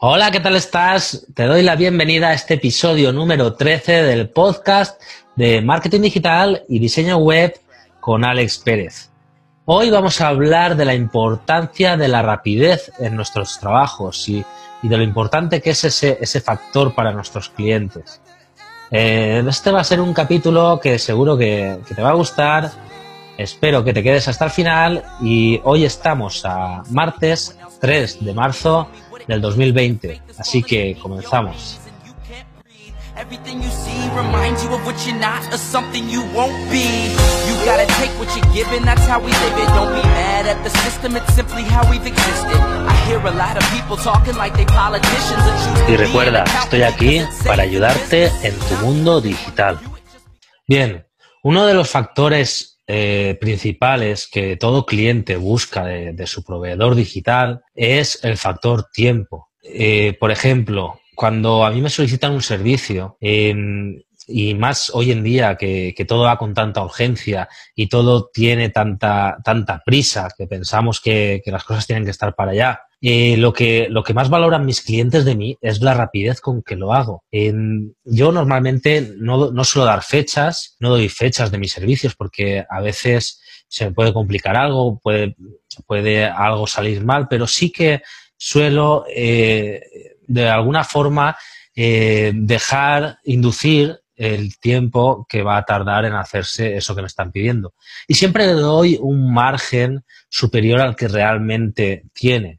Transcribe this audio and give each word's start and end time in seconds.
Hola, 0.00 0.30
¿qué 0.30 0.38
tal 0.38 0.54
estás? 0.54 1.26
Te 1.34 1.46
doy 1.46 1.62
la 1.62 1.74
bienvenida 1.74 2.28
a 2.28 2.32
este 2.32 2.54
episodio 2.54 3.12
número 3.12 3.54
13 3.54 4.04
del 4.04 4.28
podcast 4.28 5.02
de 5.34 5.60
Marketing 5.60 6.02
Digital 6.02 6.62
y 6.68 6.78
Diseño 6.78 7.16
Web 7.16 7.58
con 7.98 8.24
Alex 8.24 8.58
Pérez. 8.58 9.10
Hoy 9.64 9.90
vamos 9.90 10.20
a 10.20 10.28
hablar 10.28 10.76
de 10.76 10.84
la 10.84 10.94
importancia 10.94 11.96
de 11.96 12.06
la 12.06 12.22
rapidez 12.22 12.92
en 13.00 13.16
nuestros 13.16 13.58
trabajos 13.58 14.28
y, 14.28 14.44
de 14.82 14.96
lo 14.96 15.02
importante 15.02 15.60
que 15.60 15.70
es 15.70 15.82
ese, 15.82 16.16
ese 16.20 16.40
factor 16.40 16.94
para 16.94 17.10
nuestros 17.10 17.48
clientes. 17.48 18.20
Eh, 18.92 19.42
este 19.48 19.72
va 19.72 19.80
a 19.80 19.84
ser 19.84 20.00
un 20.00 20.14
capítulo 20.14 20.78
que 20.80 21.00
seguro 21.00 21.36
que, 21.36 21.80
que 21.88 21.96
te 21.96 22.02
va 22.02 22.10
a 22.10 22.14
gustar. 22.14 22.70
Espero 23.36 23.82
que 23.82 23.92
te 23.92 24.04
quedes 24.04 24.28
hasta 24.28 24.44
el 24.44 24.52
final 24.52 25.02
y 25.20 25.60
hoy 25.64 25.84
estamos 25.84 26.44
a 26.44 26.84
martes 26.88 27.58
3 27.80 28.24
de 28.24 28.34
marzo 28.34 28.88
del 29.28 29.40
2020. 29.40 30.22
Así 30.38 30.62
que 30.62 30.96
comenzamos. 31.00 31.78
Everything 33.16 33.60
you 33.60 33.70
see 33.70 34.08
reminds 34.16 34.62
you 34.62 34.72
of 34.72 34.86
what 34.86 34.94
you're 35.04 35.18
not 35.18 35.42
or 35.52 35.58
something 35.58 36.08
you 36.08 36.22
won't 36.32 36.54
be. 36.70 36.86
You 37.48 37.54
gotta 37.64 37.86
take 37.98 38.12
what 38.16 38.28
you're 38.36 38.54
given, 38.54 38.84
that's 38.84 39.04
how 39.08 39.18
we 39.18 39.32
live 39.32 39.58
it. 39.58 39.68
Don't 39.74 39.92
be 39.92 40.06
mad 40.08 40.46
at 40.46 40.62
the 40.62 40.70
system, 40.70 41.16
it's 41.16 41.34
simply 41.34 41.64
how 41.64 41.82
we've 41.90 42.06
existed. 42.06 42.60
I 42.60 42.94
hear 43.08 43.18
a 43.18 43.32
lot 43.32 43.56
of 43.56 43.64
people 43.72 43.96
talking 43.96 44.36
like 44.36 44.56
they 44.56 44.66
politicians 44.66 45.42
Y 45.88 45.96
recuerda, 45.96 46.44
estoy 46.62 46.82
aquí 46.82 47.22
para 47.44 47.64
ayudarte 47.64 48.30
en 48.44 48.56
tu 48.56 48.74
mundo 48.86 49.20
digital. 49.20 49.80
Bien, 50.68 51.04
uno 51.42 51.66
de 51.66 51.74
los 51.74 51.90
factores 51.90 52.77
eh, 52.90 53.36
principales 53.38 54.26
que 54.26 54.56
todo 54.56 54.86
cliente 54.86 55.36
busca 55.36 55.84
de, 55.84 56.26
su 56.26 56.42
proveedor 56.42 56.94
digital 56.94 57.60
es 57.74 58.18
el 58.24 58.38
factor 58.38 58.86
tiempo. 58.90 59.50
Eh, 59.62 60.16
por 60.18 60.30
ejemplo, 60.30 60.98
cuando 61.14 61.66
a 61.66 61.70
mí 61.70 61.82
me 61.82 61.90
solicitan 61.90 62.32
un 62.32 62.40
servicio, 62.40 63.18
em, 63.20 64.00
y 64.26 64.54
más 64.54 64.90
hoy 64.94 65.12
en 65.12 65.22
día 65.22 65.56
que, 65.56 65.94
todo 66.08 66.24
va 66.24 66.38
con 66.38 66.54
tanta 66.54 66.82
urgencia 66.82 67.48
y 67.74 67.88
todo 67.88 68.30
tiene 68.32 68.70
tanta, 68.70 69.36
tanta 69.44 69.82
prisa 69.84 70.28
que 70.34 70.46
pensamos 70.46 71.00
que, 71.02 71.42
las 71.44 71.64
cosas 71.64 71.86
tienen 71.86 72.04
que 72.04 72.10
estar 72.12 72.34
para 72.34 72.52
allá. 72.52 72.80
Eh, 73.00 73.36
lo, 73.36 73.52
que, 73.52 73.86
lo 73.88 74.02
que 74.02 74.12
más 74.12 74.28
valoran 74.28 74.66
mis 74.66 74.80
clientes 74.80 75.24
de 75.24 75.36
mí 75.36 75.56
es 75.60 75.80
la 75.80 75.94
rapidez 75.94 76.40
con 76.40 76.62
que 76.62 76.74
lo 76.74 76.92
hago. 76.92 77.22
yo 77.30 78.32
normalmente 78.32 79.12
no, 79.16 79.52
no 79.52 79.64
suelo 79.64 79.86
dar 79.86 80.02
fechas, 80.02 80.76
no 80.80 80.90
doy 80.90 81.08
fechas 81.08 81.52
de 81.52 81.58
mis 81.58 81.72
servicios 81.72 82.16
porque 82.16 82.64
a 82.68 82.80
veces 82.80 83.40
se 83.68 83.84
me 83.84 83.92
puede 83.92 84.12
complicar 84.12 84.56
algo, 84.56 84.98
puede, 84.98 85.36
puede 85.86 86.24
algo 86.24 86.66
salir 86.66 87.04
mal, 87.04 87.28
pero 87.28 87.46
sí 87.46 87.70
que 87.70 88.02
suelo 88.36 89.04
eh, 89.14 89.82
de 90.26 90.48
alguna 90.48 90.84
forma 90.84 91.36
eh, 91.76 92.32
dejar 92.34 93.18
inducir 93.24 94.00
el 94.16 94.58
tiempo 94.58 95.26
que 95.28 95.42
va 95.42 95.58
a 95.58 95.64
tardar 95.64 96.04
en 96.04 96.14
hacerse 96.14 96.76
eso 96.76 96.94
que 96.94 97.02
me 97.02 97.06
están 97.06 97.30
pidiendo. 97.30 97.74
Y 98.08 98.14
siempre 98.14 98.46
le 98.46 98.54
doy 98.54 98.98
un 99.00 99.32
margen 99.32 100.04
superior 100.28 100.80
al 100.80 100.96
que 100.96 101.06
realmente 101.06 102.04
tiene. 102.12 102.57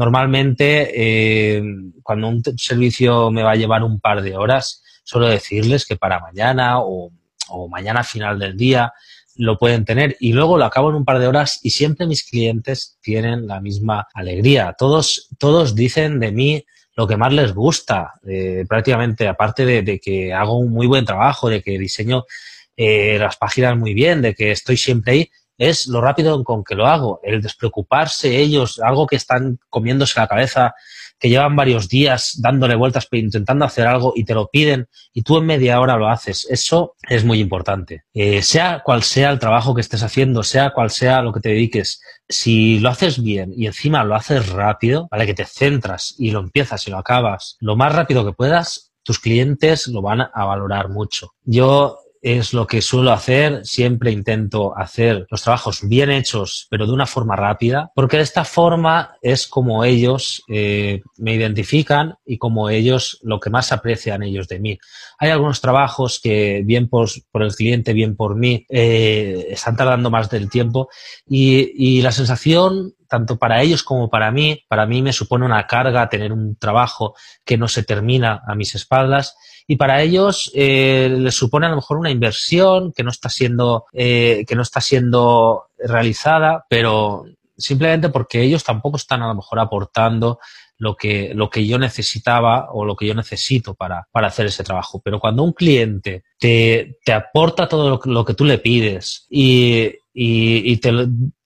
Normalmente, 0.00 0.92
eh, 0.94 1.62
cuando 2.02 2.28
un 2.28 2.42
servicio 2.56 3.30
me 3.30 3.42
va 3.42 3.50
a 3.50 3.56
llevar 3.56 3.82
un 3.82 4.00
par 4.00 4.22
de 4.22 4.34
horas, 4.34 4.82
suelo 5.04 5.28
decirles 5.28 5.84
que 5.84 5.96
para 5.96 6.20
mañana 6.20 6.80
o, 6.80 7.12
mañana 7.68 8.02
final 8.02 8.38
del 8.38 8.56
día 8.56 8.94
lo 9.36 9.58
pueden 9.58 9.84
tener 9.84 10.16
y 10.18 10.32
luego 10.32 10.56
lo 10.56 10.64
acabo 10.64 10.88
en 10.88 10.96
un 10.96 11.04
par 11.04 11.18
de 11.18 11.26
horas 11.26 11.60
y 11.62 11.70
siempre 11.70 12.06
mis 12.06 12.22
clientes 12.22 12.96
tienen 13.02 13.46
la 13.46 13.60
misma 13.60 14.08
alegría. 14.14 14.74
Todos, 14.78 15.28
todos 15.38 15.74
dicen 15.74 16.18
de 16.18 16.32
mí 16.32 16.64
lo 16.96 17.06
que 17.06 17.18
más 17.18 17.34
les 17.34 17.52
gusta, 17.52 18.14
eh, 18.26 18.64
prácticamente, 18.66 19.28
aparte 19.28 19.66
de, 19.66 20.00
que 20.00 20.32
hago 20.32 20.56
un 20.56 20.72
muy 20.72 20.86
buen 20.86 21.04
trabajo, 21.04 21.50
de 21.50 21.60
que 21.60 21.78
diseño 21.78 22.24
eh, 22.74 23.18
las 23.18 23.36
páginas 23.36 23.76
muy 23.76 23.92
bien, 23.92 24.22
de 24.22 24.34
que 24.34 24.50
estoy 24.50 24.78
siempre 24.78 25.12
ahí, 25.12 25.30
es 25.60 25.86
lo 25.88 26.00
rápido 26.00 26.42
con 26.42 26.64
que 26.64 26.74
lo 26.74 26.86
hago, 26.86 27.20
el 27.22 27.42
despreocuparse 27.42 28.38
ellos, 28.38 28.80
algo 28.80 29.06
que 29.06 29.16
están 29.16 29.58
comiéndose 29.68 30.18
la 30.18 30.26
cabeza 30.26 30.74
que 31.18 31.28
llevan 31.28 31.54
varios 31.54 31.86
días 31.86 32.38
dándole 32.40 32.74
vueltas, 32.76 33.06
intentando 33.12 33.66
hacer 33.66 33.86
algo 33.86 34.14
y 34.16 34.24
te 34.24 34.32
lo 34.32 34.48
piden 34.48 34.88
y 35.12 35.20
tú 35.20 35.36
en 35.36 35.44
media 35.44 35.78
hora 35.78 35.98
lo 35.98 36.08
haces. 36.08 36.46
Eso 36.48 36.94
es 37.06 37.26
muy 37.26 37.40
importante. 37.40 38.04
Eh, 38.14 38.42
sea 38.42 38.80
cual 38.82 39.02
sea 39.02 39.30
el 39.30 39.38
trabajo 39.38 39.74
que 39.74 39.82
estés 39.82 40.02
haciendo, 40.02 40.42
sea 40.42 40.70
cual 40.70 40.90
sea 40.90 41.20
lo 41.20 41.34
que 41.34 41.40
te 41.40 41.50
dediques, 41.50 42.00
si 42.26 42.78
lo 42.78 42.88
haces 42.88 43.22
bien 43.22 43.52
y 43.54 43.66
encima 43.66 44.02
lo 44.02 44.14
haces 44.14 44.48
rápido, 44.48 45.08
¿vale? 45.10 45.26
Que 45.26 45.34
te 45.34 45.44
centras 45.44 46.14
y 46.18 46.30
lo 46.30 46.40
empiezas 46.40 46.88
y 46.88 46.90
lo 46.90 46.96
acabas 46.96 47.58
lo 47.60 47.76
más 47.76 47.94
rápido 47.94 48.24
que 48.24 48.32
puedas, 48.32 48.92
tus 49.02 49.18
clientes 49.18 49.88
lo 49.88 50.00
van 50.00 50.22
a 50.22 50.44
valorar 50.46 50.88
mucho. 50.88 51.34
Yo 51.44 51.98
es 52.20 52.52
lo 52.52 52.66
que 52.66 52.82
suelo 52.82 53.12
hacer. 53.12 53.64
Siempre 53.64 54.10
intento 54.10 54.76
hacer 54.76 55.26
los 55.30 55.42
trabajos 55.42 55.80
bien 55.88 56.10
hechos, 56.10 56.66
pero 56.70 56.86
de 56.86 56.92
una 56.92 57.06
forma 57.06 57.36
rápida, 57.36 57.90
porque 57.94 58.16
de 58.16 58.22
esta 58.22 58.44
forma 58.44 59.16
es 59.22 59.46
como 59.46 59.84
ellos 59.84 60.42
eh, 60.48 61.02
me 61.18 61.34
identifican 61.34 62.14
y 62.24 62.38
como 62.38 62.68
ellos 62.70 63.18
lo 63.22 63.40
que 63.40 63.50
más 63.50 63.72
aprecian 63.72 64.22
ellos 64.22 64.48
de 64.48 64.60
mí. 64.60 64.78
Hay 65.18 65.30
algunos 65.30 65.60
trabajos 65.60 66.20
que 66.22 66.62
bien 66.64 66.88
por, 66.88 67.08
por 67.30 67.42
el 67.42 67.54
cliente, 67.54 67.92
bien 67.92 68.16
por 68.16 68.36
mí, 68.36 68.66
eh, 68.68 69.46
están 69.50 69.76
tardando 69.76 70.10
más 70.10 70.30
del 70.30 70.50
tiempo 70.50 70.88
y, 71.26 71.72
y 71.74 72.02
la 72.02 72.12
sensación 72.12 72.94
tanto 73.10 73.38
para 73.38 73.60
ellos 73.60 73.82
como 73.82 74.08
para 74.08 74.30
mí, 74.30 74.64
para 74.68 74.86
mí 74.86 75.02
me 75.02 75.12
supone 75.12 75.44
una 75.44 75.66
carga 75.66 76.08
tener 76.08 76.32
un 76.32 76.54
trabajo 76.54 77.16
que 77.44 77.58
no 77.58 77.66
se 77.66 77.82
termina 77.82 78.40
a 78.46 78.54
mis 78.54 78.76
espaldas 78.76 79.34
y 79.70 79.76
para 79.76 80.02
ellos 80.02 80.50
eh, 80.52 81.08
les 81.16 81.32
supone 81.32 81.66
a 81.66 81.68
lo 81.68 81.76
mejor 81.76 81.96
una 81.96 82.10
inversión 82.10 82.90
que 82.90 83.04
no 83.04 83.10
está 83.10 83.28
siendo 83.28 83.84
eh, 83.92 84.44
que 84.48 84.56
no 84.56 84.62
está 84.62 84.80
siendo 84.80 85.66
realizada, 85.78 86.66
pero 86.68 87.24
simplemente 87.56 88.08
porque 88.08 88.42
ellos 88.42 88.64
tampoco 88.64 88.96
están 88.96 89.22
a 89.22 89.28
lo 89.28 89.36
mejor 89.36 89.60
aportando 89.60 90.40
lo 90.76 90.96
que, 90.96 91.34
lo 91.36 91.50
que 91.50 91.68
yo 91.68 91.78
necesitaba 91.78 92.72
o 92.72 92.84
lo 92.84 92.96
que 92.96 93.06
yo 93.06 93.14
necesito 93.14 93.74
para, 93.74 94.08
para 94.10 94.26
hacer 94.26 94.46
ese 94.46 94.64
trabajo. 94.64 95.00
Pero 95.04 95.20
cuando 95.20 95.44
un 95.44 95.52
cliente 95.52 96.24
te, 96.36 96.98
te 97.04 97.12
aporta 97.12 97.68
todo 97.68 98.00
lo, 98.04 98.24
que 98.24 98.34
tú 98.34 98.44
le 98.44 98.58
pides 98.58 99.28
y, 99.30 99.88
y, 100.12 100.76
te, 100.78 100.90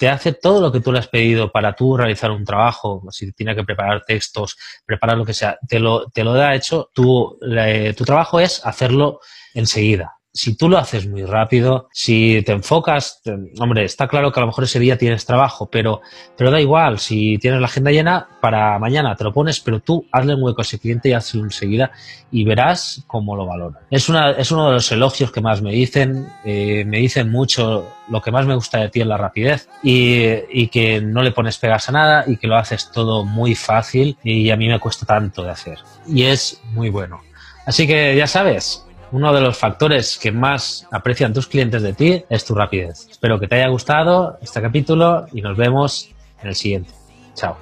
te, 0.00 0.08
hace 0.08 0.32
todo 0.32 0.62
lo 0.62 0.72
que 0.72 0.80
tú 0.80 0.92
le 0.92 0.98
has 0.98 1.08
pedido 1.08 1.52
para 1.52 1.74
tú 1.74 1.96
realizar 1.96 2.30
un 2.30 2.44
trabajo, 2.44 3.02
si 3.10 3.30
tiene 3.32 3.54
que 3.54 3.64
preparar 3.64 4.02
textos, 4.06 4.56
preparar 4.86 5.18
lo 5.18 5.26
que 5.26 5.34
sea, 5.34 5.58
te 5.68 5.78
lo, 5.78 6.08
te 6.08 6.24
lo 6.24 6.32
da 6.32 6.54
hecho, 6.54 6.90
tu, 6.94 7.38
tu 7.96 8.04
trabajo 8.04 8.40
es 8.40 8.64
hacerlo 8.64 9.20
enseguida 9.54 10.19
si 10.32 10.56
tú 10.56 10.68
lo 10.68 10.78
haces 10.78 11.08
muy 11.08 11.24
rápido, 11.24 11.88
si 11.92 12.42
te 12.46 12.52
enfocas, 12.52 13.22
hombre, 13.58 13.84
está 13.84 14.06
claro 14.06 14.30
que 14.30 14.38
a 14.38 14.42
lo 14.42 14.46
mejor 14.46 14.64
ese 14.64 14.78
día 14.78 14.96
tienes 14.96 15.26
trabajo, 15.26 15.68
pero, 15.70 16.00
pero 16.36 16.50
da 16.50 16.60
igual, 16.60 16.98
si 17.00 17.38
tienes 17.38 17.60
la 17.60 17.66
agenda 17.66 17.90
llena, 17.90 18.28
para 18.40 18.78
mañana 18.78 19.16
te 19.16 19.24
lo 19.24 19.32
pones, 19.32 19.60
pero 19.60 19.80
tú 19.80 20.06
hazle 20.12 20.34
un 20.34 20.42
hueco 20.42 20.60
a 20.60 20.62
ese 20.62 20.78
cliente 20.78 21.08
y 21.08 21.12
hazlo 21.12 21.42
enseguida 21.42 21.90
y 22.30 22.44
verás 22.44 23.02
cómo 23.06 23.34
lo 23.34 23.46
valora. 23.46 23.80
Es, 23.90 24.08
una, 24.08 24.30
es 24.30 24.52
uno 24.52 24.66
de 24.68 24.74
los 24.74 24.92
elogios 24.92 25.32
que 25.32 25.40
más 25.40 25.62
me 25.62 25.72
dicen, 25.72 26.28
eh, 26.44 26.84
me 26.86 26.98
dicen 26.98 27.30
mucho, 27.30 27.88
lo 28.08 28.22
que 28.22 28.30
más 28.30 28.46
me 28.46 28.54
gusta 28.54 28.78
de 28.78 28.88
ti 28.88 29.00
es 29.00 29.06
la 29.06 29.16
rapidez 29.16 29.68
y, 29.82 30.22
y 30.50 30.68
que 30.68 31.00
no 31.00 31.22
le 31.22 31.32
pones 31.32 31.58
pegas 31.58 31.88
a 31.88 31.92
nada 31.92 32.24
y 32.26 32.36
que 32.36 32.46
lo 32.46 32.56
haces 32.56 32.90
todo 32.92 33.24
muy 33.24 33.54
fácil 33.54 34.16
y 34.22 34.50
a 34.50 34.56
mí 34.56 34.68
me 34.68 34.78
cuesta 34.78 35.06
tanto 35.06 35.42
de 35.42 35.50
hacer. 35.50 35.78
Y 36.06 36.22
es 36.22 36.60
muy 36.72 36.88
bueno. 36.88 37.20
Así 37.66 37.86
que 37.86 38.16
ya 38.16 38.26
sabes, 38.26 38.84
uno 39.12 39.32
de 39.32 39.40
los 39.40 39.58
factores 39.58 40.18
que 40.18 40.32
más 40.32 40.86
aprecian 40.90 41.32
tus 41.32 41.46
clientes 41.46 41.82
de 41.82 41.92
ti 41.92 42.24
es 42.28 42.44
tu 42.44 42.54
rapidez. 42.54 43.08
Espero 43.10 43.38
que 43.38 43.46
te 43.46 43.56
haya 43.56 43.68
gustado 43.68 44.38
este 44.42 44.60
capítulo 44.60 45.26
y 45.32 45.42
nos 45.42 45.56
vemos 45.56 46.10
en 46.42 46.48
el 46.48 46.54
siguiente. 46.54 46.90
Chao. 47.34 47.56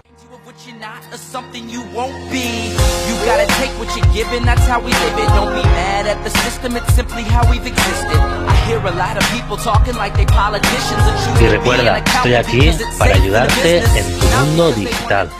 Y 11.41 11.47
recuerda, 11.47 11.98
estoy 11.98 12.34
aquí 12.34 12.71
para 12.98 13.15
ayudarte 13.15 13.78
en 13.78 14.18
tu 14.18 14.27
mundo 14.27 14.72
digital. 14.72 15.30